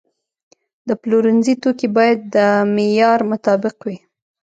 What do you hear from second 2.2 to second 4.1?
د معیار مطابق وي.